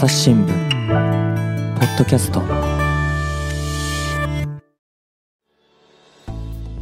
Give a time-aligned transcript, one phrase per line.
[0.00, 2.40] 朝日新聞ポッドキャスト。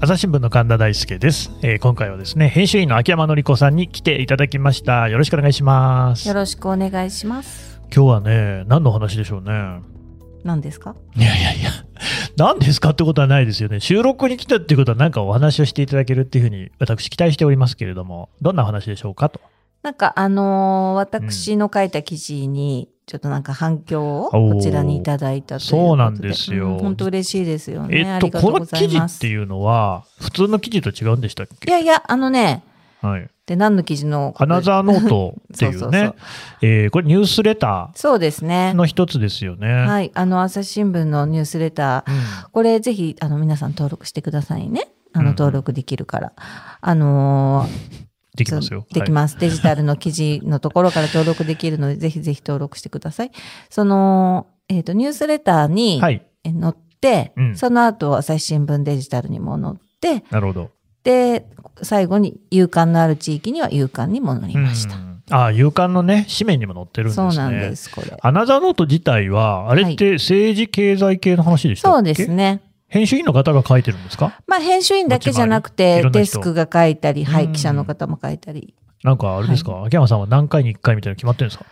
[0.01, 5.09] 朝日新聞の神田大輔です、えー今回はですね編集員の秋山紀子さんに来ていただきました。
[5.09, 6.29] よろしくお願いします。
[6.29, 7.81] よろしくお願いします。
[7.93, 9.81] 今日はね何の話でしょうね。
[10.45, 10.95] 何ですか？
[11.17, 11.71] いやいやいや
[12.37, 13.81] 何ですかってことはないですよね。
[13.81, 19.41] 収録に来たっていうことは何かお話をしていただけるっていうふうに私期待しておりますけれどもどんなお話でしょうかと
[19.83, 25.69] なんかあのー私の書いた記事に、ちょっとなんか反響をこちらにいただいたという。
[25.69, 27.99] そうなんですようん本当嬉しいですよね。
[28.07, 28.99] えっととこの記事。
[28.99, 32.63] っていうのは普通の記事と違うんでしたっいけやいや、あのね、
[33.01, 34.35] はいで、何の記事の？
[34.37, 36.13] アナザーノートっていうね
[36.61, 38.77] そえーこれニュースレタそうですねー。
[38.77, 40.11] の一つですよね、はい。
[40.15, 44.89] あの、朝日新聞のニュースレター、うんこれぜひ、あの、皆さん登録してくださいね。
[45.15, 46.33] あうんの、登録できるから。
[46.81, 48.08] あのー
[48.39, 53.31] できますよできます、デジタルの記事のところから登録できるので、 ぜひぜひ登録してください。
[53.69, 56.21] その、えっ、と、ニュースレターに、載
[56.71, 60.71] って、うんその後、朝日新聞デジタルにも載って、なるほど
[61.05, 61.47] で、
[61.83, 64.97] 最後に、勇敢のある地域には勇敢にも載りました。
[64.97, 67.33] うんああ、勇敢のね、紙面にも載ってるんですね。
[67.33, 68.17] そうなんです、これ。
[68.19, 72.63] アナザーノート自体は、あれって政治経済系の話でしたっけ、そうですね。
[72.89, 74.41] 編集員の方が書いてるんですか？
[74.47, 78.75] まあ、編集員だけじゃなくてデ人スクが書いたり、はうんい、記者の方も書いたり。
[79.05, 81.65] なんかあれですか、秋山さんは何回に1回みたいなの決まってるんですか、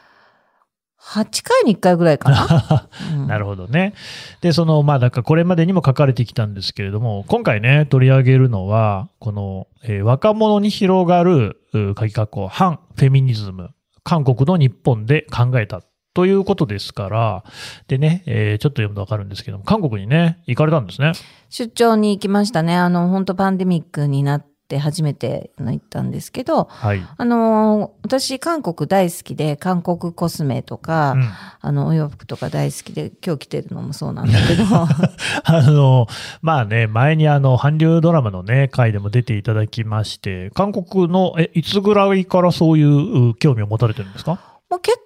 [1.00, 2.88] 8回に1回ぐらいかな。
[3.14, 3.94] うんなるほどね。
[4.42, 13.70] で、その、まあ、なんかこれまでにも書かれてきたんですけれども、今回ね、取り上げるのは、この、えー若者に広がる、う鍵括弧、反フェミニズム、
[14.04, 15.82] 韓国の日本で考えた。
[16.16, 17.44] ということですから、
[17.88, 21.12] でね、えーちょっと読むとわかるんですけども、韓国にね、行かれたんですね。
[21.50, 22.74] 出張に行きましたね。
[22.74, 27.02] あの、本当パンデミックになって初めて行ったんですけど、はい。
[27.18, 31.28] あのー私、韓国大好きで、韓国コスメとか、うん
[31.60, 34.64] あの、お洋服とか大好きで、今日着てるのもそうなんだけど、
[35.44, 36.06] あの、
[36.40, 44.38] まあね、前にあの、韓流ドラマのね、回でも出ていただきまして、韓国の、え、いつぐらいからそういうう興味を持たれてるんですか？
[44.70, 44.98] もう結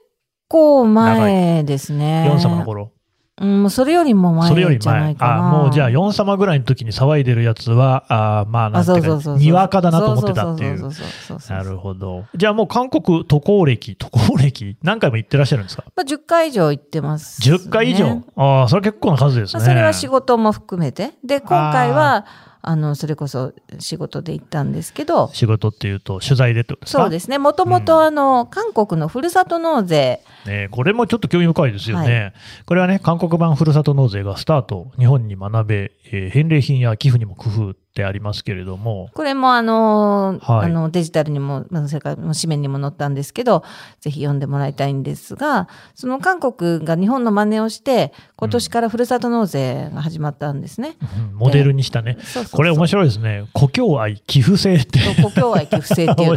[0.51, 2.27] 構前ですね。
[2.27, 2.91] ヨン様の頃。
[3.43, 5.17] うん、それよりもそれより前前じゃない。
[5.17, 5.49] かな。
[5.49, 9.31] あ、もうじゃあ、ヨン様ぐらいの時に騒いでるやつは、あまあ、なんあ、ていうか。
[9.39, 10.91] にわかだなと思ってたっていう。
[11.49, 12.25] なるほど。
[12.35, 15.85] じゃあもう韓国渡航歴、渡航歴、何回も行ってらっしゃるんですか？
[15.97, 19.61] まあ、10回以上行ってます、?10 回以上、ああ、それ結構な数ですね。
[19.61, 21.13] まあそれは仕事も含めて。
[21.25, 22.27] で、今回は、
[22.63, 27.03] あの、それこそ仕事で行ったんですけど、仕事っていうと、取材でってことですか？
[27.05, 27.39] そうですね。
[27.39, 27.85] もともうん。
[27.85, 32.21] とあの、韓国のふるさと納税、ね、これもちょっと興味深いですよね。
[32.25, 32.33] は
[32.67, 43.65] これはね、韓国版ふるさと納税がスタート、日本に学べ、えー返礼品や寄付にも工夫ってありますけれども、これもあの、はいあのデジタルにも、まあそれから紙面にも載ったんですけど、
[44.01, 50.97] ぜひ読んでもらいたいんですが、その韓国が日本の真似をして、今年からふるさと納税が始まったんですね。
[51.03, 52.17] うんモデルにしたね。
[52.21, 53.45] そうそうそうこれ面白いですね。
[53.53, 55.01] 故郷愛寄付制って。
[55.23, 56.35] 故郷愛寄付制っていう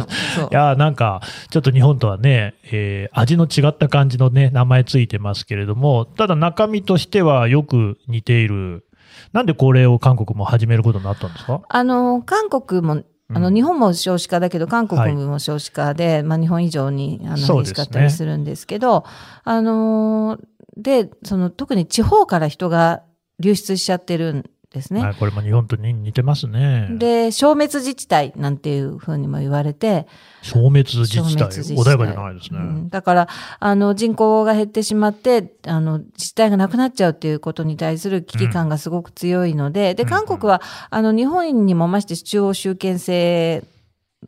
[0.50, 1.20] やーなんか、
[1.50, 8.84] ちょっと日本とはね、えー味の違った感じのね、名前ついてますけれども、ただ中身としてはよく似ている。
[9.34, 11.60] なんでこれを韓国も始めることになったんですか？
[11.68, 13.02] あの、韓国も、
[13.32, 13.54] あの、うん。
[13.54, 19.04] 日本も少子化だけど、韓国も少子化で、まあ、日本以上に、あの、激しかったりするんですけど、
[19.44, 20.40] あのー
[20.76, 23.02] で、その、特に地方から人が
[23.38, 25.00] 流出しちゃってるんですね。
[25.00, 26.88] はいこれも日本とに似てますね。
[26.98, 30.06] で、消滅自治体なんていうふうにも言われて、
[30.42, 31.48] 消滅自治体？
[31.48, 32.58] 穏やかじゃないですね。
[32.58, 33.28] うんだから、
[33.60, 43.64] あの、人口が減ってしまって、あの、自治体がなくなっちゃうっていうことに対する危機感がすごく強いので、で、うん韓国は、あの、日本にもまして中央集権制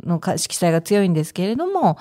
[0.04, 1.96] のか色彩が強いんですけれども、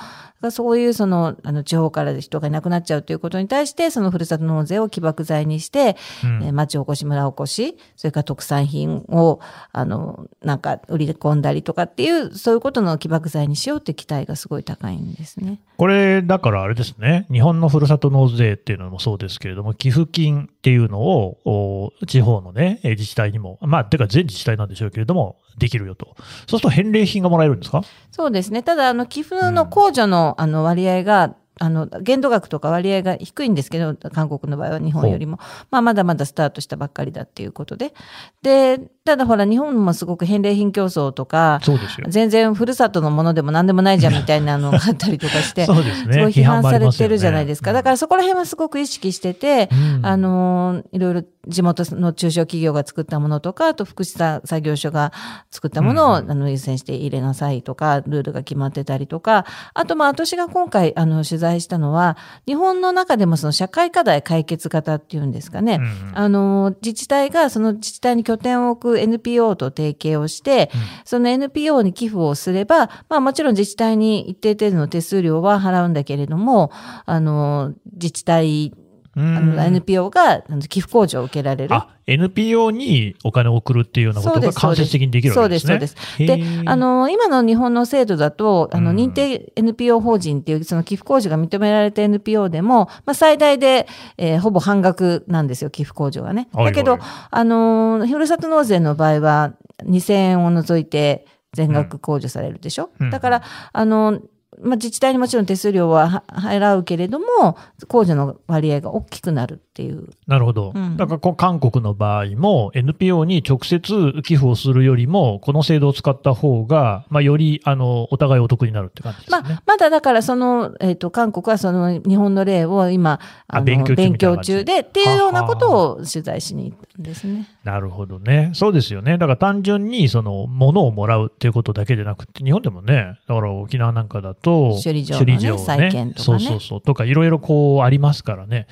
[0.51, 9.39] そういうその、あの、地方から人がいなくなっちゃうということに対して、そのふるさと納税を起爆剤にして、うんえー町おこし、村おこし、それから特産品を、
[9.71, 15.59] あの、なんか売り込んだりとかっていう、そういうことの起爆剤にしようって期待がすごい高いんですね。
[15.77, 26.15] これ、だからあれですね、日本のふるさと納税っていうのもそうですけれども、寄付金っていうのを、お地方のね、えー自治体にも、まあ、てか全自治体なんでしょうけれども、できるよと。
[26.15, 27.81] そうすると返礼品がもらえるんですか？
[28.11, 28.63] そうですね。
[28.63, 35.39] ただ、あの、寄付の控除の、あの、割合が、あの、限度額とか割合が低いんですけど、韓国の場合は日本よりも。
[35.71, 37.93] まあ、まだまだスタートしたばっかりだっていうことで。
[38.41, 42.07] で、ただほら、日本もすごく返礼品競争とか、そうですよ。
[42.09, 46.13] 全然ふるさとのものでも何でもないじゃんみたいなのがあったりとかして、そうですね。
[46.15, 47.71] すごい批判されてるじゃないでですか。
[47.71, 55.11] だからそこら辺はすごく意識してて、うんあの、いろいろ地元の中小企業が作ったものとか、あと福祉さ作業所が
[55.51, 65.79] 作ったものを、あの優先して入れなさいとか、ルールが決まってたりとか、あとまあ私が今回あの取材したのは、日本の中でもその社会課題解決型っていうんですかね。
[66.13, 70.69] あの、自治体がその自治体に拠点を置く NPO と提携をして、
[71.03, 76.71] その NPO に寄付をすれば、まあもちろん自治体に一定程度の手数料は払うんだけれども、
[77.05, 78.73] あの、自治体、
[79.17, 81.73] あうんの NPO が寄付控除を受けられる。
[81.73, 85.73] あ、NPO にお金を送るっていうようなことがそうです間接的にできるわけですね。
[85.73, 96.49] そうですそうですで、あの、の、今の日本の制度だと、あの、うん認定 NPO 法人っていう、その寄付控除が認められた NPO でも、まあ、最大で、えーほぼ半額なんですよ、寄付控除がね。
[96.51, 96.99] はいはいだけど、
[97.31, 99.53] あの、ふるさと納税の場合は、
[99.85, 102.89] 2000円を除いて全額控除されるでしょ。
[102.99, 104.19] うんだから、あの、
[104.61, 107.57] まあ、自治体にもちろん手数料はは払うけれども、
[107.87, 109.64] 控除の割合が大きくなる。
[109.75, 110.07] っていう。
[110.25, 110.71] なるほど。
[110.73, 119.37] うんだから韓国の場合も NPO に直接寄付をするよりも、この制度を使った方が、まあ、より、あの、お互いお得になるって感じですね。
[119.41, 127.49] まあ、まだだからその、えっ、と、韓国はその日本の例を今、あ勉強中みたいな感じ中でっていうようなことを取材しに行ったんですね。
[127.65, 128.51] なるほどね。
[128.53, 129.17] そうですよね。
[129.17, 136.81] だから単純に、その、物をもらうっていうことだけじゃなくて、日本でもね、だから沖縄なんかだと、首里城のねを再建とかねそうそうそう。
[136.81, 138.67] とか、いろいろこう、ありますからね。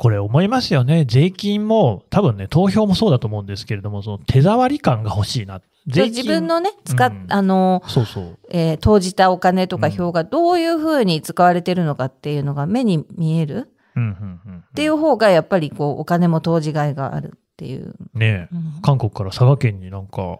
[0.00, 1.04] これ思いますよね。
[1.06, 5.60] 税金も、多分ね、投票もそうだと思うんですけれども、その手触り感が欲しいな。
[5.90, 8.38] そう自分のね、使っ、うんあの、そうそう。
[8.50, 14.58] えー投じたお金とか票がどういうふうに使われてるのかっていうのが目に見えるうん、うん、うん。
[14.58, 17.94] っていう方がやっぱりこうお金も投じがいがあるっていう。
[18.14, 20.38] ねえうん韓国から佐賀県になんか、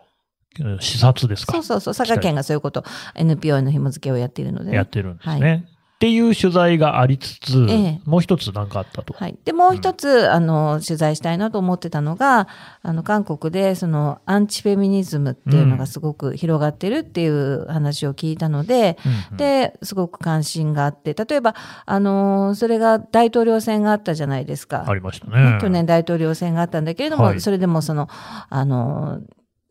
[0.58, 1.52] えー視察ですか？
[1.54, 5.64] そうそうそう、佐賀県がそういうこと、NPO への紐付けをやっているのでね、やってるんですね。
[6.00, 9.12] っていう取材がありつつ、ええもう一つ何かあったと。
[9.12, 9.36] はい。
[9.44, 12.48] で、もう一つ、あの、取材したいなと思ってたのが、
[12.80, 21.54] あの、韓国で、その、アンチフェミニズムっていうのがすごく広がってるっていう話を聞いたので、うんうんで、すごく関心があって、例えば、
[21.84, 24.86] あの、それが大統領選があったじゃないですか。
[24.88, 25.58] ありましたね。
[25.60, 28.08] 去年大統領選があったんだけれども、はいそれでもその、
[28.48, 29.20] あの、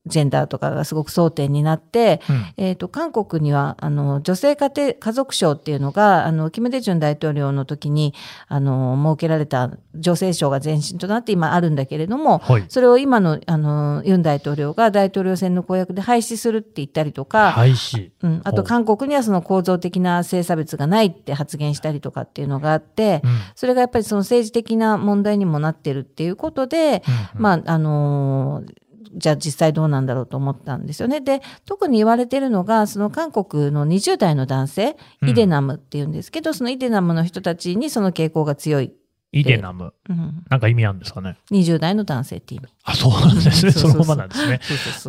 [0.06, 2.46] ジェンダーとかがすごく争点になって、うん。
[2.57, 8.13] えっ、と、韓国には、あの、女性家庭、家族省っていうのが、あの、キム・デジュン大統領の時に、
[8.48, 12.66] あの、設けられた女性省が前身となって今あるんだけれども、はい。
[12.69, 18.12] それを今の、あの、ユン大統領が大統領選の公約で廃止するって言ったりとか、廃止。
[18.22, 23.31] うん、あと韓国にはその構造的な性差別がないって発言したりとかっていうのがあって、うん。
[23.56, 27.04] それがやっぱりその政治的な問題にもなってるっていうことで、
[27.36, 31.22] うんまあ、あのーじゃあ実際どうなんだろうと思ったんですよね。
[31.22, 38.94] で、特に言われてるのが、その韓国の20代の男性、うんイデナムっていうんですけど、そのイデナムの人たちにその傾向が強い。
[39.32, 39.94] イデナム。
[40.10, 41.38] うん、なんか意味あるんですかね。
[41.52, 42.68] 20代の男性って意味。
[42.89, 43.71] あ、そうなんですね。
[43.71, 44.59] そのままなんですね。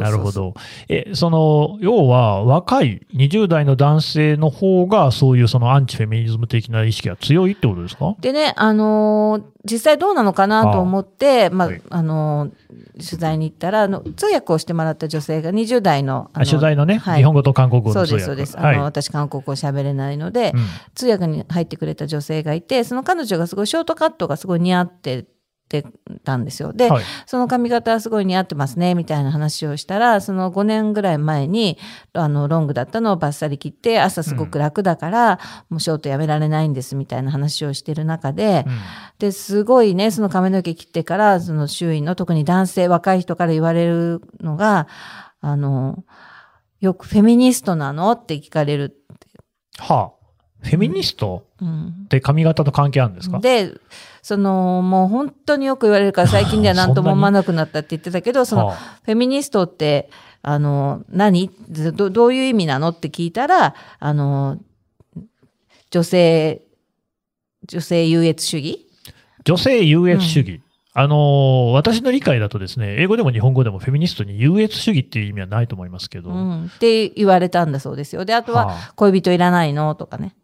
[0.05, 0.33] なるほ。
[0.33, 0.55] ど。
[0.89, 8.15] え、その、要は、若い20代の男性の方が、そういうそのアンチフェミニズム的な意識が強いってことですか？
[8.21, 12.51] でね、あのー実際どうなのかなと思って、まあ、はいあのー
[12.95, 18.27] 取材に行ったら、あの通訳をしてもらった女性が20代の、ああの取材のね、はい日本語と韓国語そうです、の通訳。
[18.27, 18.59] そうです。
[18.59, 18.79] あの、はい。
[18.81, 20.61] 私、韓国語喋れないので、うん
[20.95, 25.25] 通訳に入ってくれた女性がいて、その彼女がすごいショートカットがすごい似合って
[25.71, 25.87] て
[26.25, 26.73] たんですよ。
[26.73, 27.05] で、はい。
[27.27, 31.79] その髪型はすごい似合ってますね、みたいな話をしたら、その5年ぐらい前に、
[32.13, 35.39] あの、ロングだったのをバッサリ切って、朝すごく楽だから、
[35.71, 38.73] もうショートやめられないんです、みたいな話をしてる中で、うん
[39.21, 44.89] で、すごいね、その髪の毛切ってから、その周囲の特に男性、若い人から言われるのが、
[45.41, 46.05] あの、
[46.81, 48.97] よくフェミニストなのって聞かれる。
[49.79, 50.21] はあ。
[50.63, 53.39] フェミニストうんって髪型と関係あるんですか？
[53.41, 53.73] で、
[54.23, 58.77] その、もう本当によく言われるから最近では何とも思わなくなったって言ってたけど、その、はあ。
[59.05, 60.11] フェミニストって、
[60.43, 61.51] あの、何？
[61.69, 62.91] どどういう意味なの？
[62.91, 64.59] って聞いたら、あの、
[65.91, 66.63] 女性、
[67.67, 68.87] 女性優越主義？
[69.45, 70.63] 女性優越主義。
[70.93, 78.25] あのー私の理解だとですね、英語でも日本語でもフェミニストに優越主義っていう意味はないと思いますけど、うん、って言われたんだそうですよ。
[78.25, 78.93] で、あとは、はあ。
[78.97, 79.95] 恋人いらないの？
[79.95, 80.35] とかね。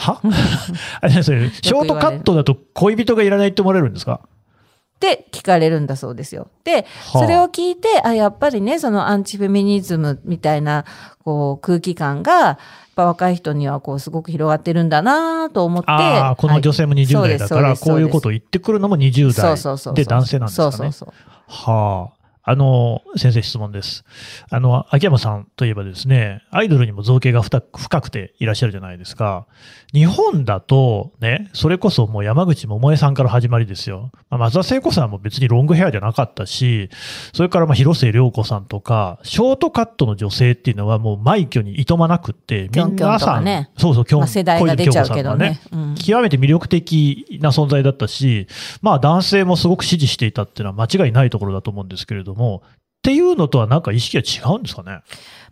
[0.00, 0.20] は？
[1.00, 4.20] あれですねショートカットだと恋人がいらないって思われるんですか？
[4.24, 6.48] って聞かれるんだそうですよ。
[6.62, 10.84] で、はあそれを聞いて、あ、やっぱりね、そのアンチフェミニズムみたいな、
[11.24, 12.58] こう、空気感が、やっ
[12.96, 15.90] ぱ若い人にはこう、すごく広がってるんだなと思って。
[15.90, 20.70] ああ、この女性もはい20代だから、こういうことを言ってくるのも20そうそうそうそう代で男性なんですかね。
[20.72, 21.12] そうそうそう。
[21.48, 22.19] はあ。
[22.42, 24.04] あの、先生質問です。
[24.50, 27.60] あの、秋山さんといえばですね、アイドルにも造形が深
[28.00, 29.46] くていらっしゃるじゃないですか。
[29.92, 34.10] 日本だと、ね、それこそもう山口百恵さんから始まりですよ。
[34.30, 36.88] まあ、松田聖子さんも別にロングヘアじゃなかったし、
[37.34, 45.60] それからまあ広末涼子さんとか、ショートカットの女性っていうのはもう枚挙にいとまなくって、キョンキョン皆さん、ねそうそう、キョンまあ、世代が出ちゃうけどね。
[45.72, 48.46] うん極めて魅力的な存在だったし、
[48.82, 52.70] まあ男性もすごく支持していたっていうのは間違いないところだと思うんですけれども、っ
[53.02, 55.00] ていうのとはなんか意識が違うんですかね？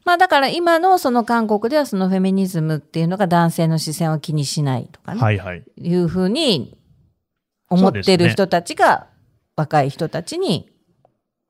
[0.05, 5.65] まあだから今のその韓国ではそのフェミニズムっていうのが男性の視線を気にしないとかね、はいはい。
[5.77, 6.79] い、うふうに
[7.69, 9.07] 思ってる人たちが
[9.57, 10.71] 若い人たちに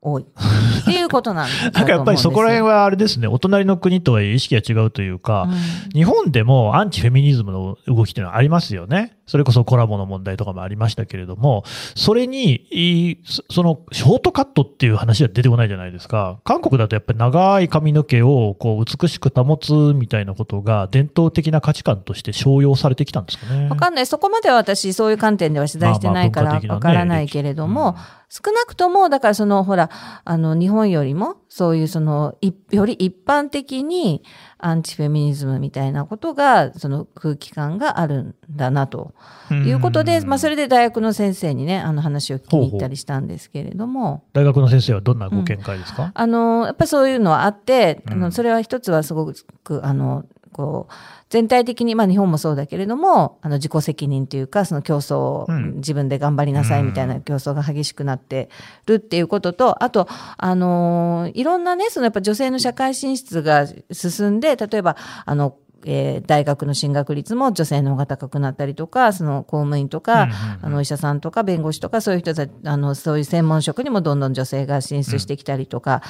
[0.01, 5.47] 多いっていうことなんだなんかやっぱりそこら辺は、はあれですね、お隣の国とは意識が違うというか、
[5.93, 9.19] 日本でもアンチフェミニズムの動きっていうのはありますよね。
[9.29, 11.63] それこそコラボの問題とかもありましたけれども、
[11.95, 16.39] それに、そその、ショートカットっていう話は出てこないじゃないですか。
[16.43, 23.69] 韓国だとやっぱり長い髪の毛をこう美しく保つみたいなことが伝統的な価値観として商用されてきたんですかね。
[23.69, 24.07] わかんない。
[24.07, 27.95] そこまでは私、そういう観点では取材してないからわからないけれども、
[28.29, 29.89] 少なくとも、だからその、ほら、
[30.23, 34.23] あの、日本よりも、そういうその、いより一般的に、
[34.57, 39.13] アンチフェミニズムみたいなことが、その空気感があるんだな、と。
[39.51, 48.19] いうことで、まあ、それで大学の先生にね、あの話を聞きに行ったりしたんですけれども、大学の先生はどんなご見解ですか、あの、やっぱりそういうのはあって、あうん。
[48.19, 49.31] の、それは一つはすご
[49.63, 50.93] く、あの、こう、
[51.29, 55.75] 全体的に、まあ日本もそうだけれども、あの自己責任というか、その競争をうん。
[55.75, 58.49] 自分で頑張りなさいみたいな競争が激しくなって
[58.85, 65.55] るっていうことと、あと、あのーいろんなね、そのやっぱ女性の社会進出が進んで、例えば、あの、
[65.85, 76.01] えー大学の進学率も女性の方が高くなったりとか、その公務員とか、うんうんうんあのお医者さんとか弁護士とかそういう人たち、あの、そういう専門職にもどんどん女性が進出してきたりとか、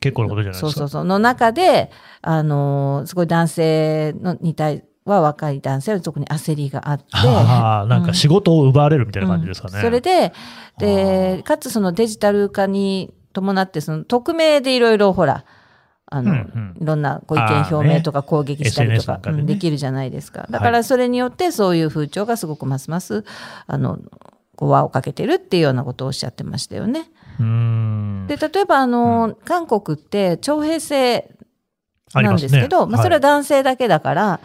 [0.00, 0.72] 結構なことじゃないですか。
[0.72, 1.04] そうそうそう。
[1.04, 1.90] の中で、
[2.22, 7.04] あのーすごい男性のに対は若い男性は特に焦りがあって。
[7.12, 9.74] ああ、なんか仕事を奪われるみたいな感じですかね。
[9.76, 10.32] うんそれで、
[10.78, 15.44] で、かつそのデジタル化に伴って、その匿名でいろいろほら、
[16.14, 16.76] あの、うんうん。
[16.80, 20.46] いろんなご意見表明とか攻撃したりとかねうんできるじゃないですか。
[20.48, 23.24] だからそれによってそういう風潮がすごくますます、
[23.66, 23.98] あの、
[24.56, 27.10] こう輪をかけてるっていうようなことをおっしゃってましたよね。
[28.28, 31.30] で、例えばあの、韓国って徴兵制
[32.14, 34.40] なんですけど、まあ、それは男性だけだから、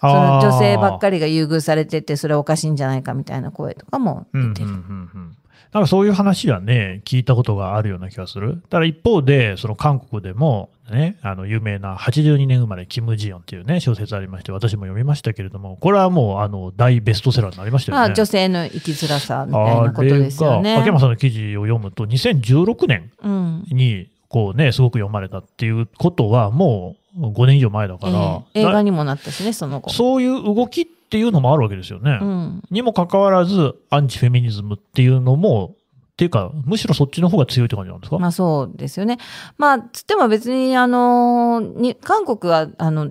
[0.00, 4.68] その女性ばっかりが優遇されてて、それはおかしいんじゃないかみたいな声とかも出てる。
[4.68, 5.36] うんうんうんうん
[5.74, 8.62] なんかそういう話はね、聞いたことがあるような気がする。
[8.70, 18.06] ただ一方で、その韓国でも、ね、あの、有名な82年生まれ、キム・ジヨンっていうね、小説ありまして、私も読みましたけれども、これはもう、あの、大ベストセラーになりましたよね。
[18.06, 20.76] まあ、女性の生きづらさみたいなことですよね。
[20.76, 23.64] が秋山さんの記事を読むと、2016年うん。
[23.72, 29.90] に、こうね、すごく読まれたっていうことは、もう5年以上前だかえら、え映画にもなったしね、その後。
[29.90, 32.18] そういう動きっていうのもあるわけですよね。
[32.20, 32.62] うん。
[32.70, 35.76] にもかかわらず、アンチフェミニズムっていうのも、
[36.14, 39.18] っていうか、むしろそっちの方が強いって感じなんですか、まあそうですよね。
[39.58, 43.10] まあ、つっても別に、あの、に、韓国は、あの、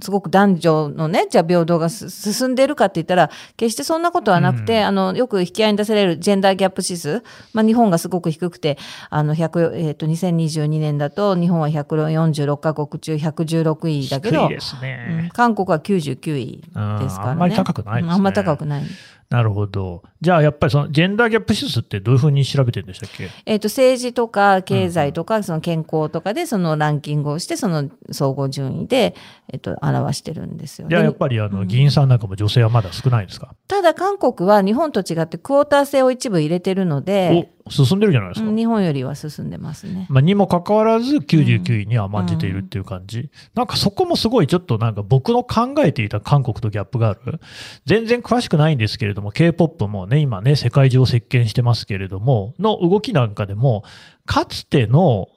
[0.00, 8.78] すごく男女のね、じゃあ平等がす進んでいるかって言ったら、決してそんなことはなくて、うんあの、よく引き合いに出されるジェンダーギャップ指数、まあ日本がすごく低くて、
[9.10, 15.30] あの、100、えっ、と、2022年だと、日本は146カ国中116位だけど、低いですうんね。
[15.32, 16.62] 韓国は99位
[17.00, 17.30] ですからね。
[17.30, 18.84] あんまり高くないですねうんあんまり高くない。
[19.30, 20.02] なるほど。
[20.22, 23.28] じゃあ、やっぱりその、ジェンダーギャップ指数ってどういうふうに調べてるんでしたっけ？
[23.44, 29.14] えっ、と、政治とか経済とか、その健康とかで、そのランキングをして、その総合順位で、
[29.52, 30.88] えっ、と、表してるんですよ。
[30.88, 38.48] じゃあ、でやっぱり、あの、議員さんなんかも女性はまだ少ないですか、ただ、韓国は日本と違ってクォーター制を一部入れてるので、お、進んでるじゃないですか。
[38.48, 40.06] うん日本よりは進んでますね。
[40.08, 47.40] まあ、にもかかわらず99位には甘んじているっていう感じ、なんかそこもすごいちょっとなんか僕の考えていた韓国とギャップがある。
[47.86, 53.84] 全然詳しくないんですけれども、K-POP もね、今ね、世界中を席巻してますけれども、の動きなんかでも、
[54.28, 55.28] かつての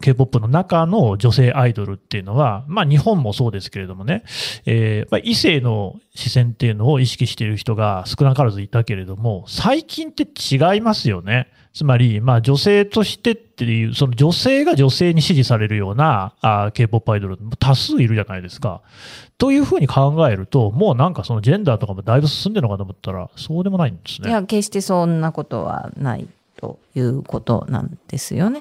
[0.00, 4.22] K-POP の中の女性アイドルっていうのは、まあ日本もそうですけれどもね、
[4.64, 11.48] えーまあ、異性の視線っていうのを意識している人が少なからずいたけれども、最近って違いますよね。
[11.74, 18.82] つまり、まあ女性としてっていう、その女性が女性に支持されるようなあ K-POP アイドル多数いるじゃないですか。
[19.36, 24.28] というふうに考えると、もうなんかそのジェンダーとかもだいぶ進んでるのかと思ったら、そうでもないんですね。
[24.30, 26.28] いや、決してそんなことはない
[26.58, 28.60] ということなんですよね。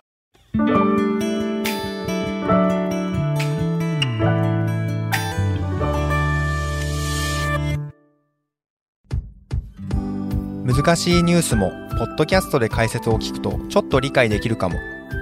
[10.64, 14.76] 難しいニュースもポッドキャストで解説を聞くとちょっと理解できるかも。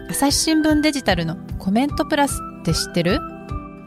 [0.09, 3.19] 朝日新聞デジタルのコメントプラスって知ってる？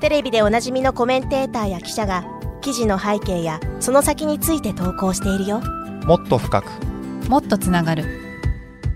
[0.00, 2.24] テレビでおなじみのコメンテーターや記者が
[2.62, 5.60] 記事の背景やその先について投稿しているよ。
[6.06, 6.70] もっと深く。
[7.28, 8.27] もっとつながる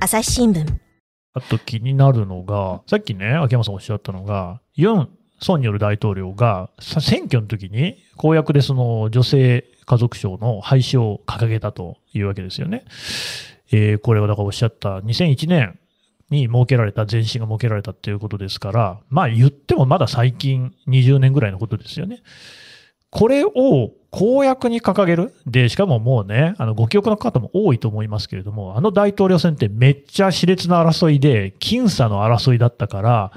[0.02, 0.66] 朝日新聞
[1.32, 5.08] あと気になるのが、さっきね、秋山さんおっしゃったのが、ユン・
[5.40, 12.84] ソンニョル大統領が選挙の時に公約でその女性家族省の廃止を掲げたというわけですよね。
[13.70, 15.78] えーこれはだからおっしゃった2001年
[16.30, 22.24] に設けられた、前身が設けられたっていうことですから、まあ言ってもまだ最近20年ぐらいのことですよね。
[23.12, 25.34] これを公約に掲げる？
[25.46, 33.32] で、しかももうね、あの、ご記憶の方も多いと思いますけれども、あの大統領選ってめっちゃ熾烈な争いで、僅差の争いだったから、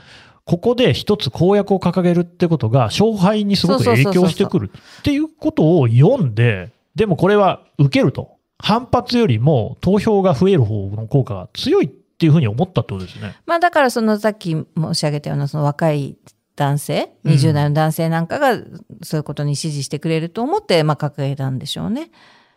[0.45, 8.33] ここで一つ公約を掲げるってことが、勝敗にすごく影響してくるっていうことを読んで、でもこれは受けると。
[8.57, 13.35] 反発よりも投票が増える方の効果が強いっていうふうに思ったってことですね。
[13.45, 16.15] まあだからそのさっき申し上げたようなその若い
[16.55, 18.57] 男性、うん20代の男性なんかが
[19.03, 22.09] そういうことに支持してくれると思って、まあ掲げたんでしょうね。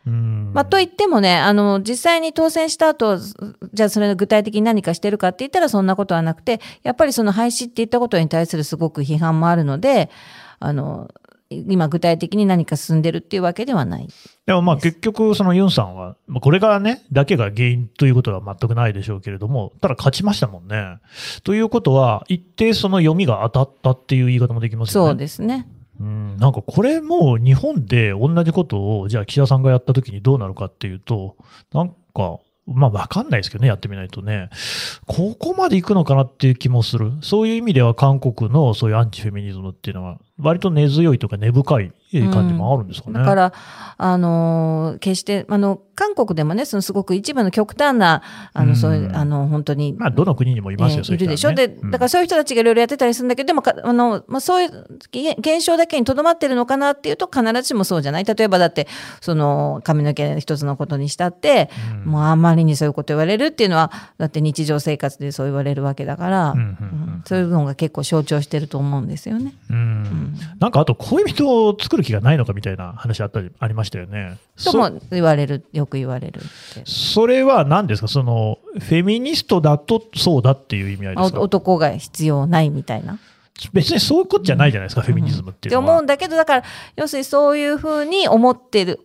[0.06, 10.10] うんまあと言ってもね、あの、実際に当選した後、じゃあそれが具体的に何かしてるかって言ったらそんなことはなくて、やっぱりその廃止って言ったことに対するすごく批判もあるので、
[10.60, 11.10] あの、
[11.50, 14.08] 今具体的に何か進んでるっていうわけではない。
[14.46, 20.98] でもまあ結局、そのユンさんは、まあこれがね、だけが原因ということは全くないでしょうけれども、ただ勝ちましたもんね。
[21.44, 25.10] ということは、一定その読みが当たったっていう言い方もできますよね。
[25.10, 25.66] そうですね。
[26.00, 31.36] うん、なんかこれも日本で同じことを、じゃあ岸田さんがやった時にどうなるかっていうと、
[31.72, 34.50] なんか、まあわかんないですけどね、やってみないとね。
[35.06, 37.12] ここまで行くのかなっていう気もする。
[37.22, 41.92] そういう意味では韓国のそういうアンチフェミニズムっていうのは、割と根強いとか根深い
[42.32, 43.18] 感じもあるんですかね。
[43.18, 43.52] だから、
[43.96, 48.76] あのー決して、あの、韓国でもね、そのすごく一部の極端な、あの、うん。
[48.76, 51.64] そういう、あの、本当に、まあ、どの国にもいますよ、えーそういう人はね。
[51.64, 51.76] いるでしょ？
[51.80, 51.90] で、うん。
[51.90, 54.70] だからそういう人たちがいろいろやってたりするんだけど、でもか、あの、まあ、そういう
[55.10, 58.24] げ現象だけにとどまってるのかなっていうと、必ずしもそうじゃない。
[58.24, 58.86] 例えばだって、
[59.20, 61.68] その、髪の毛一つのことにしたって、
[62.04, 62.12] うん。
[62.12, 66.70] もうあんまりにそういうこと言われるっていうのは、だって日常生活でそう言われるわけだから、うんうんうんう
[67.18, 67.22] ん。
[67.26, 69.52] そういうのが結構象徴してると思うんですよね。
[69.70, 70.27] うん
[70.60, 74.38] なんかあと恋人を作る気がないのかみたいな話あったりありましたよね。
[74.64, 76.42] とも言われる、よく言われるっ
[76.74, 76.82] て。
[76.84, 78.08] それは何ですか？
[78.08, 81.40] その、フェミニストだとそうだっていう意味合いであすか？
[81.40, 83.18] 男が必要ないみたいな？
[83.72, 85.92] 別にそういうことじゃないじゃないですか、フェミニズムってっていうのは。
[85.92, 89.00] 思うんだけど、だから、要するにそういうふうに思ってる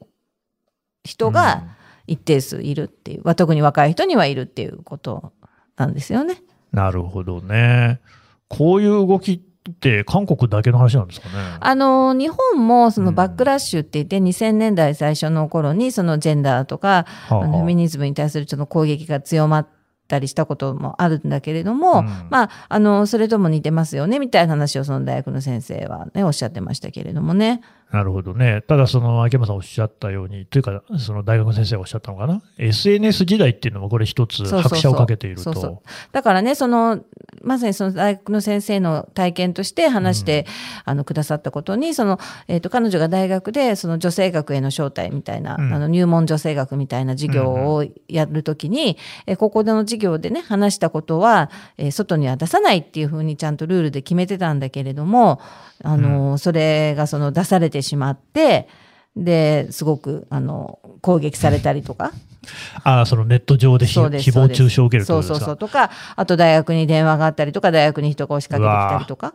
[1.04, 1.64] 人が
[2.06, 5.34] 一定数いるっていう、まあ特に若い人にはいるっていうこと
[5.76, 6.42] なんですよね。
[6.72, 8.00] なるほどね。
[8.48, 11.34] こういう動きって韓国だけの話なんですかね。
[11.60, 19.68] あの、日本もそうんのバックラッシュって言って、2000年代最初の頃に、そのジェンダーとか、はあはあフェミニズムに対するちょっと攻撃が強まっ
[20.08, 27.62] たりしたこともあるんだけれども、うんまあ、あの、それとも似てますよね、みたいな話をその大学の先生はね、おっしゃってましたけれどもね。
[27.94, 28.64] なるほどね。
[28.68, 35.84] ただ、その、秋山さんおっしゃったように、というか、その大学の先生がおっしゃったのかな？SNS 時代っていうのもこれ一つ拍車をかけていると。
[36.12, 37.04] だからね、その、
[37.44, 40.48] まさにその大学の先生の体験として話して、
[40.86, 45.74] あの、くださったことに、その、えっ、と、彼女が大学で、その女性学への招待みたいな、うん。
[45.74, 55.40] あの、入門女性学みたいな授業をやるときに、えここでの授業でね、話したことは、えー外には出さないっていうふうにちゃんとルールで決めてたんだけれども、
[55.84, 58.68] あの、それがその出されてしまって、
[59.16, 62.12] で、すごく、あの、攻撃されたりとか、
[62.84, 69.34] ああ、そのネット上で誹謗中傷を受けるってそうそうそうとか、あと大学に電話があったりとか、大学に人が押しかけてきたりとか。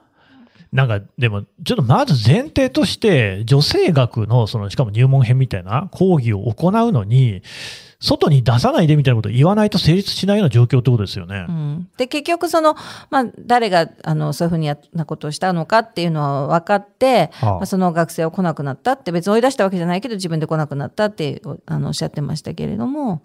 [0.72, 7.42] なんか、でも、ちょっとまず前提として、女性学の、その、しかも入門編みたいな講義を行うのに、
[8.00, 11.46] 外に出さないでみたいなことを言わないと成立しないような状況ってことですよね。
[11.48, 12.76] うん、で結局その、
[13.11, 23.22] まあ、誰があのそういうふうにやなことをしたのかっていうのは分かって、はあまあ、その学生は来なくなったって別に追い出したわけじゃないけど自分で来なくなったっておあのおっしゃってましたけれども、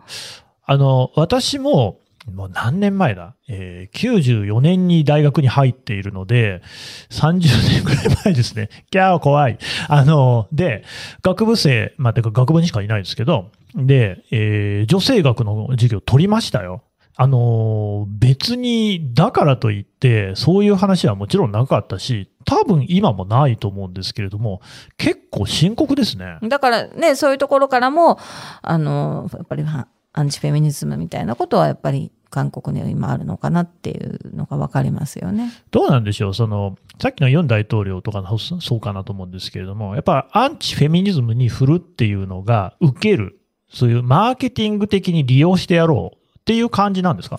[0.66, 2.00] あの、私も、
[2.32, 6.62] もう何年前だ、えー、94年に大学に入っているので、
[7.10, 8.70] 30年ぐらい前ですね。
[8.92, 9.58] キャー怖い。
[9.90, 10.86] あの、で、
[11.22, 16.84] 学部生、まあ、てか学部にしかいないですけど、で、えー女性学の授業取りましたよ。
[17.16, 24.62] あの、別に、だからといって、そういう話はもちろんなかったし、多分今もないと思うんですけれども、
[24.98, 26.38] 結構深刻ですね。
[26.44, 28.20] だからねそういうところからも
[28.62, 35.52] あのやっぱりはアンチフェミニズムみたいなことはやっぱり韓国には今あるのかなっていうのが分かりますよね。
[35.72, 38.24] どうなんでしょう、そのさっきのユン大統領とか
[38.60, 43.40] そうかなと思うんですけれども、やっぱアンチフェミニズムに振るっていうのが受ける、
[43.74, 47.38] そういうマーケティング的に利用してやろうっていう感じなんですか？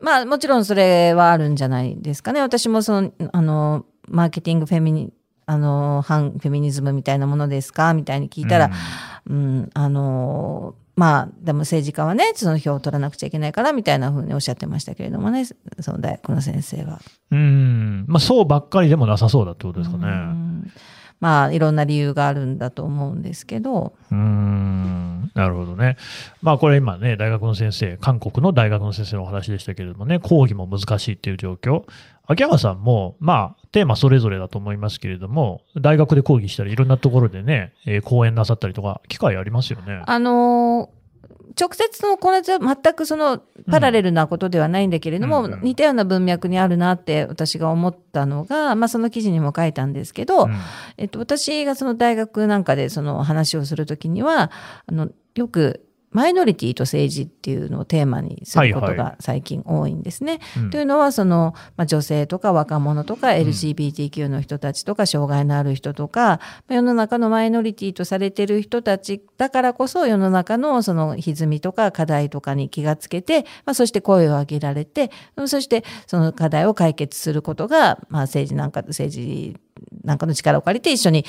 [0.00, 2.40] まあもちろんそれはあるんじゃないですかね。
[2.40, 5.12] 私もその、あの、マーケティングフェミニ、
[5.46, 7.94] あの、反フェミニズムみたいなものですか？
[7.94, 8.70] みたいに聞いたら、
[9.28, 15.46] うん、あの、まあ、でも政治家はね、その票を取らなくちゃいけないから、みたいなふうにおっしゃってましたけれどもね、
[15.80, 17.00] その大学の先生は。
[17.30, 18.04] うん。
[18.08, 20.06] まあ、そうばっかりでもなさそうだってことですかね。
[21.22, 25.96] うんまあ、いろんな理由があるんだと思うんですけど、うーんなるほどね。
[26.42, 31.84] まあこれ今ね、大学の先生、韓国の大学の先生のお話でしたけれどもね、講義も難しいっていう状況。
[32.26, 40.02] 秋山さんも、まあテーマそれぞれだと思いますけれども、大学で講義したりいろんなところでね、えー講演なさったりとか、機会ありますよね。
[40.06, 41.01] あのー
[41.58, 43.38] 直接のこれは全くその
[43.70, 45.60] パラレルなことではないんだけれども、うんうん。
[45.62, 50.56] 似たような文脈にあるなって私が思ったのが、まあその記事にも書いたんですけど、うん。
[50.96, 54.50] えっと、私がその大学なんかでその話をするときには、
[54.86, 60.40] あの、よくマイノリティと政治っていうのをテーマにすることはいはが最近多いんですね。
[60.56, 75.10] うんというのはその、まあ、女性とか若者とか LGBTQ の人たちとか障害のある人とか、まあ世の中のマイノリティとされている人たちだからこそ世の中のその歪みとか課題とかに気がつけて、まあ、そして声を上げられて
[75.46, 79.56] そしてその課題を解決することが、まあ、政治なんか政治
[80.04, 81.24] なんかの力を借りて一緒に、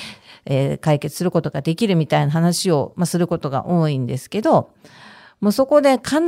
[0.46, 4.70] えー解決することができるみたいな話を、まあ、することが多いんですけど
[5.40, 6.20] もうそこで必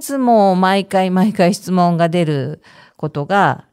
[0.00, 2.62] ずもう毎回毎回質問が出る
[2.96, 3.66] ことが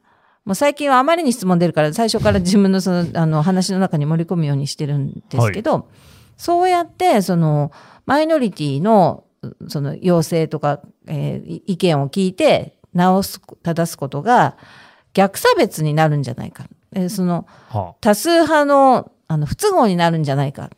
[0.44, 5.88] もう最近はあまりに質問出るから最初から自分のそのあの話の中に盛り込むようにしてるんですけど、
[6.36, 7.70] そうやってその
[8.06, 9.24] マイノリティの
[9.68, 14.56] その要請とか、えー意見を聞いて直す正すことが
[15.12, 16.64] 逆差別になるんじゃないか。
[16.94, 20.70] えーそのは多数派のあの不都合になるんじゃないか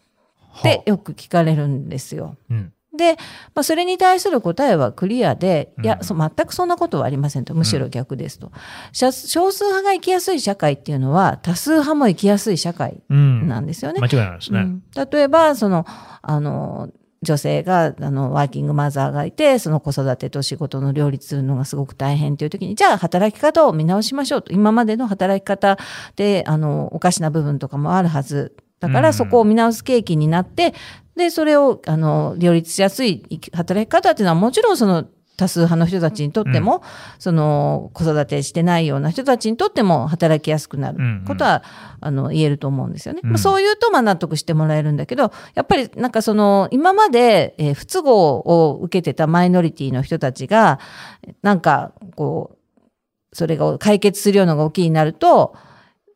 [0.54, 2.36] あってよく聞かれるんですよ。
[2.50, 3.16] うんで、
[3.54, 8.52] まあ、それに対する答えはクリアで、いや、うんそう全くそんなことはありませんと、むしろ逆ですと。
[8.92, 13.48] しゃ少数派が生きやすい社会っていうのは、多数派も生きやすい社会うん。
[13.48, 14.00] なんですよね。
[14.00, 14.60] 間違いないですね。
[14.60, 15.86] うん例えば、その、
[16.20, 16.90] あの、
[17.22, 24.52] 女性が、あの、ワーキングマザーがいて、その子育てと仕事の両立するのがすごく大変という時に、じゃあ働き方を見直しましょうと。
[24.52, 25.78] 今までの働き方
[26.16, 28.56] で、あの、おかしな部分とかもあるはず。
[28.80, 30.74] だかうんらそこを見直す契機になって、
[31.16, 35.04] で、それを、あの、両立しやすい働き方っていうのはもちろんその、
[35.36, 36.82] 多数派の人たちにとっても、
[37.18, 40.98] その子育てしてないような人たちにとっても働きやすくなる。
[41.26, 41.62] ことは、
[42.00, 43.20] あの言えると思うんですよね。
[43.24, 43.30] うん。
[43.30, 50.78] まあそう言うとまあ納得してもらえるんだけどやっぱりなんかその今まで、えー不都合を受けてたマイノリティの人たちが
[51.42, 52.58] なんかこう
[53.32, 55.56] それが解決するような動きになると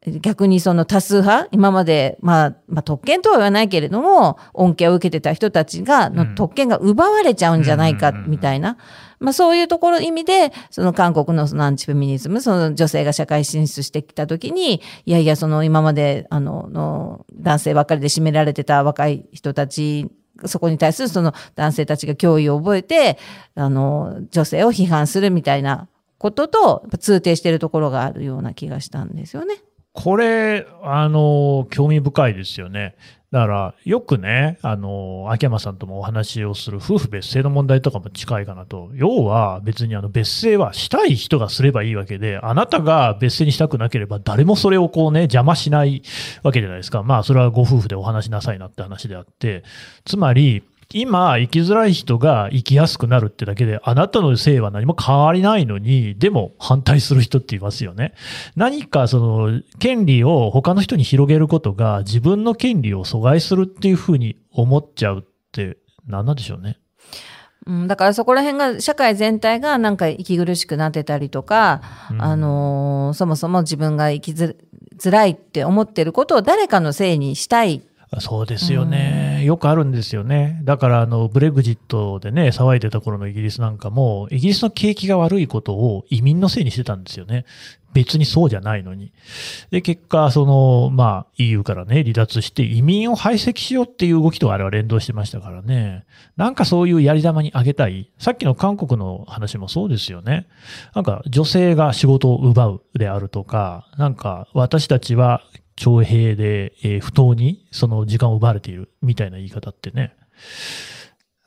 [0.07, 6.17] 逆にその多数派今まで、まあ、まあ特権とは言わないけれども恩恵を受けてた人たちがうん。
[6.17, 8.77] の特権が奪われちゃうんじゃないかみたいな、
[9.19, 20.11] まあ、そういうところ意味でその韓国のそのアンチフェミニズムその女性が社会進出してきた時にいやいやその今まであのの男性ばっかりで占められてた若い人たち
[20.45, 23.19] そこに対するその男性たちが脅威を覚えて
[23.55, 25.89] あの女性を批判するみたいな
[26.19, 29.57] ことと通底しているところがあるような気がしたんですよね。
[29.97, 32.95] これ、あの、興味深いですよね。
[33.33, 38.91] だから、よくね、あの、秋山さんともお話をする夫婦別姓の問題とかも近いかなと。
[38.95, 46.03] 要は、別にあの、別姓はしたい人がすればいいわけで、あなたが別姓にしたくなければ、誰もそれをこうね、邪魔しない
[46.43, 47.03] わけじゃないですか。
[47.03, 49.65] まあ、それはご夫婦でお話しなさいなって話であって、
[50.05, 58.15] つまり、今、生きづらい人が生きやすくなるってだけで、あなたの性は何も変わりないのに、でも反対する人っていますよね。
[58.55, 65.23] 何かその権利を他の人に広げることが自分の権利を阻害するっていうふうに思っちゃうっ
[65.53, 66.79] て何なんでしょうね。
[67.67, 74.57] うん、だからそこら辺が社会全体がなんか息苦しくなってたりとか、うんあのーそもそも自分が生きづ
[74.99, 77.83] づらいって思ってることを誰かのせいにしたい。
[78.21, 79.45] そうですよね。
[79.45, 80.61] よくあるんですよね。
[80.65, 87.45] だから、あの、ブレグジットでね、騒いでた頃のイギリスなんかも、イギリスの景気が悪いことを移民のせいにしてたんですよね。
[87.97, 89.11] 別にそうじゃないのに。
[89.71, 96.05] で、結果、その、まあ、EU からね、離脱して移民を排斥しようっていう動きとあれは連動してましたからね。
[96.37, 98.11] なんかそういうやり玉にあげたい。
[98.19, 100.47] さっきの韓国の話もそうですよね。
[100.95, 105.43] なんか女性が仕事を奪うであるとか、なんか私たちは
[105.77, 110.15] 徴兵で、えー不当にその時間を奪われているみたいな言い方ってね。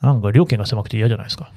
[0.01, 1.51] なんか料金が狭くて嫌じゃないですか。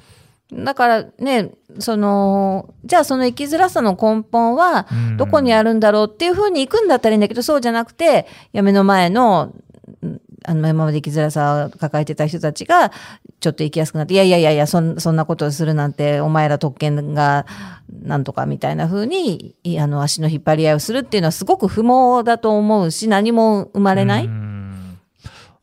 [0.51, 9.63] だからね、その、じゃあその生きづらさの根本はうんどこにあるんだろうっていうふうに行くんだったらいいんだけど、そうじゃなくて、や目の前の、うん
[10.45, 12.91] あの今まで生きづらさを抱えてた人たちが
[13.39, 17.45] ちょっと生きやすくなっていやいやいやいやそんそんなことをするなんてお前ら特権が
[18.01, 24.29] なんとかみたいな風にあの足の引っ張り合いをするっていうのはすごく不毛だと思うし何も生まれない。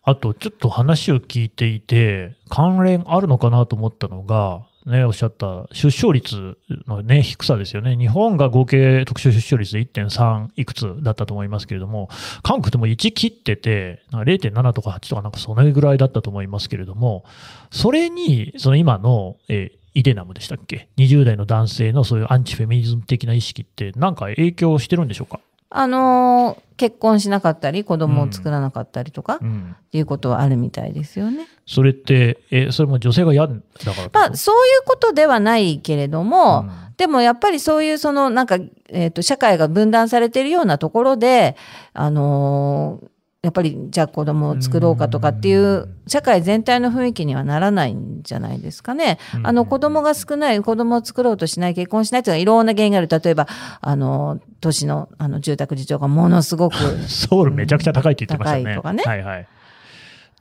[0.02, 7.96] あと、ちょっと話を聞いていて、関連あるのかなと思ったのが、ね、おっしゃった出生率のね、低さですよね。
[7.96, 12.08] 日本が合計特殊出生率で1.3いくつだったと思いますけれども、
[12.42, 17.24] 韓国でも1切ってて、0.7とか8とかなんかそのぐらいだったと思いますけれども、
[17.70, 25.40] それに、その今の、えイデナムでしたっけ ?20 代の男性のそういうアンチフェミニズム的な意識ってなんか影響してるんでしょうか？
[25.70, 29.76] あのー結婚しなかったり子供を作らなかったりとか、っうん。
[29.92, 31.46] ていうことはあるみたいですよね。
[31.66, 38.58] それって、え、それも女性が嫌だからまあそういうことではないけれども、うんでもやっぱりそういうそのなんか、
[38.90, 41.56] えっと社会が分断されているようなところで、
[41.92, 43.06] あのー
[43.42, 49.18] やっぱりじゃあ子供を作ろうかとかっていううん社会全体の雰囲気にはならないんじゃないですかね。
[49.34, 53.08] うんあの子供が少ない、子供を作ろうとしない、結婚しないというのはいろんな原因がある。
[53.08, 53.46] 例えば、
[53.80, 56.76] あの、都市のあの住宅事情がものすごく
[57.06, 58.64] ソウルめちゃくちゃ高いって言ってましたね。
[58.64, 59.46] 高いとかねはいはい。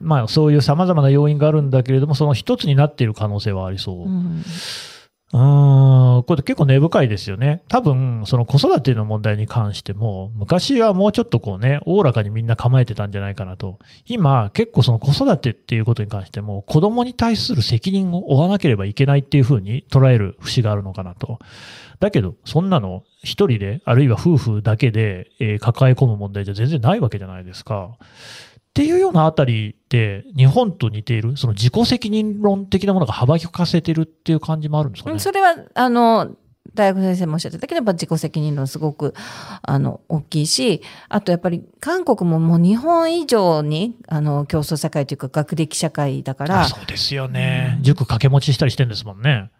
[0.00, 3.96] まあそういう様々な要因があるんだけれども、その一つになっている可能性はありそう。
[3.96, 7.62] ううんーん、これ結構根深いですよね。
[7.68, 13.78] 多分、その子育ての問題に関しても、昔はもうちょっとこうね、おおらかにみんな構えてたんじゃないかなと。
[14.06, 21.38] 今、結構その子育てっていうことに関しても、子供に対する責任を負わなければいけないっていうふうに捉える節があるのかなと。
[22.00, 27.90] だけど、そんなの一人で、あるいは夫婦だけで、えー抱え込む問題じゃ全然ないわけじゃないですか。
[28.80, 35.18] っていうようなあたりで、日本と似ている、その自己責任論的なものが幅利かせてるっていう感じもあるんですかね？
[35.18, 36.34] それは、あの、
[36.72, 39.12] 大学先生もおっしゃってたけど、やっぱ自己責任論すごく、
[39.60, 47.78] あの、大きいし、あとやっぱり韓国ももう日本以上に、あの、競争社会というか学歴社会だからあ、そうですよね。
[47.82, 49.50] 塾掛け持ちしたりしてるんですもんね。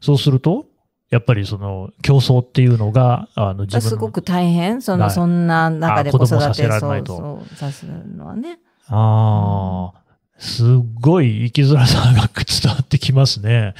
[0.00, 0.66] そうすると、
[1.10, 4.82] やっぱりその競争っていうのが、あの自分のすごく大変？
[4.82, 8.58] その、はいそんな中であ子供させられないとそうさせるのはね。
[8.88, 10.00] ああ、
[10.38, 10.66] すっ
[11.00, 13.74] ごい生きづらさが伝わってきますね。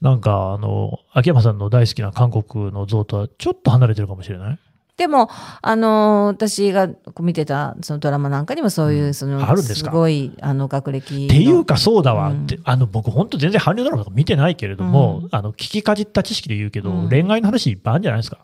[0.00, 4.58] なんか、あの、秋山さんの大好きな韓国の像とはちょっと離れてるかもしれない。
[4.96, 5.28] でも、
[5.60, 6.88] あの、私が
[7.20, 9.90] 見てたそのドラマなんかにもそういう、うんその、あるんですか？
[9.90, 11.26] ごい、あの、学歴の。
[11.26, 18.38] っていうかそうだわって、うんあの僕本当全然韓流ドラマとか見てないけれども、うんあの聞きかじった知識で言うけど、うん恋愛の話いっぱいあるんじゃないですか？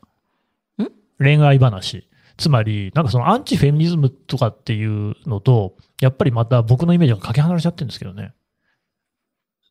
[0.82, 0.88] ん？
[1.18, 2.06] 恋愛話。
[2.36, 8.32] つまり、なんかそのアンチフェミニズムとかっていうのと、やっぱりまた僕のイメージがかけ離れちゃってるんですけどね。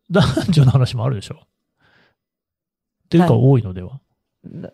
[0.09, 1.35] 男女の話もあるでしょ？
[1.35, 3.99] っていうかはい多いのでは。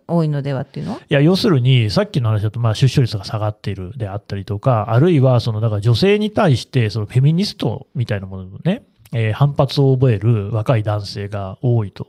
[0.08, 1.00] 多いのではっていうのは？
[1.00, 12.08] いや、要するに、さっきの話だと、まあ、出生率が下がっているであったりとか、あるいは、その、だから女性に対して、その、フェミニストみたいなもののね、えー反発を覚える若い男性が多いと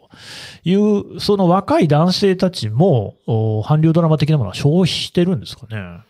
[0.64, 6.01] いう、その若い男性たちも、お韓流ドラマ的なものは消費してるんですかね？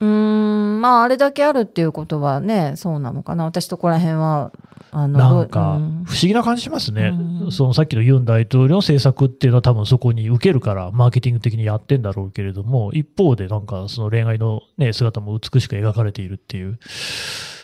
[0.00, 3.44] うーん、まあ、あれだけあるっていうことはね、そうなのかな。
[3.44, 4.52] 私とこら辺は、
[4.98, 7.12] あの、なんか不思議な感じしますね。
[7.12, 16.78] うんそのさっきのユン大統領の政策っていうのは多分そこに受けるから、マーケティング的にやってんだろうけれども、一方でなんかその恋愛のね、姿も美しく描かれているっていう、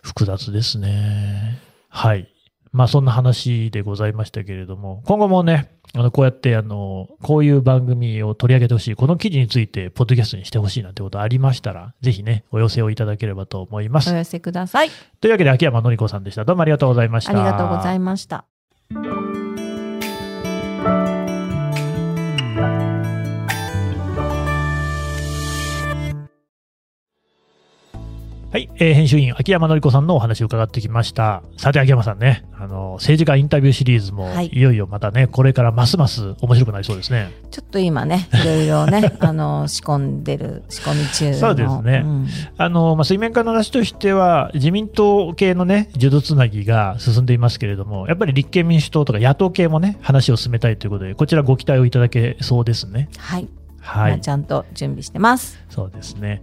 [0.03, 1.59] 複雑ですね。
[1.89, 2.29] はい。
[2.71, 14.11] まあそんな話でございましたけれども、今後もね、あの、こうやって、あの、こういう番組を取り上げてほしい、この記事について、ポッドキャストにしてほしいなんてことありましたら、ぜひね、お寄せをいただければと思います。
[14.11, 14.91] お寄せください。
[15.21, 16.45] というわけで、秋山のり子さんでした。
[16.47, 17.33] どうもありがとうございました。
[17.33, 18.47] ありがとうございました。
[28.53, 31.43] はい、えー編集員、秋山のり子さんのお話を伺ってきました。
[31.57, 37.33] さて、秋山さんね、あの、政治家インタビューシリーズも、はいい、よいよまたね、これからますます面白くなりそうですね。
[37.51, 41.35] ちょっと今ね、いろいろね、 あの、仕込んでる、仕込み中の。
[41.35, 42.27] そうですねん
[42.59, 53.09] あの、まあ、水面下の話としては、自民党系のね、呪術つなぎが進んでいますけれども、やっぱり立憲民主党とか野党系もね、話を進めたいということで、こちらご期待をいただけそうですね。
[53.17, 53.49] はい。
[53.83, 54.29] はいまあち。
[54.29, 55.63] ゃんと準備してます。
[55.69, 56.43] そうですね。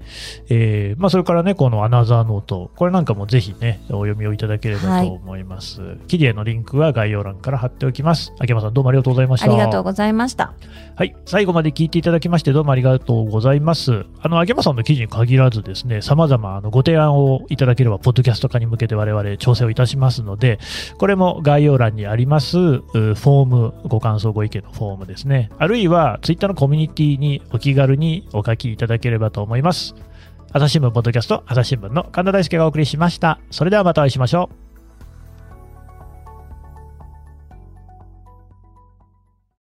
[0.50, 5.98] えーまあ、それからね、このアナザーノート、これなんかもぜひね、お読みをいただければと思います。
[6.08, 8.34] 記事へのリンクは概要欄から貼っておきます。
[8.40, 9.48] 秋山さんどうもありがとうございました。
[9.48, 10.54] ありがとうございました。
[10.96, 11.16] はい。
[11.26, 14.06] 最後まで聞いていただきましてどうもありがとうございます。
[14.22, 20.60] あの、秋山さんの記事に限らずですね、様々あのご提案をいただければ、ポッドキャスト化に向けて我々調整をいたしますので、
[20.98, 25.50] これも概要欄にあります、うフォーム、ご感想ご意見のフォームですね。
[25.58, 29.94] あるいは、ツイッターのコミュニティにお気軽にお書きいただければと思います。
[30.52, 33.40] 朝日新聞ポッドキャスト、朝日新聞の神田大輔がお送りしました。
[33.52, 34.69] それではまたお会いしましょう。